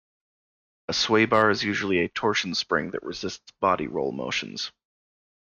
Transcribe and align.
A 0.87 0.93
sway 0.93 1.27
bar 1.27 1.51
is 1.51 1.63
usually 1.63 1.99
a 1.99 2.09
torsion 2.09 2.55
spring 2.55 2.89
that 2.89 3.03
resists 3.03 3.51
body 3.59 3.85
roll 3.85 4.11
motions. 4.11 4.71